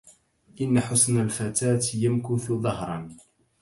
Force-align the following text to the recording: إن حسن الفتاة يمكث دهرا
إن 0.61 0.79
حسن 0.79 1.19
الفتاة 1.21 1.81
يمكث 1.95 2.51
دهرا 2.51 3.15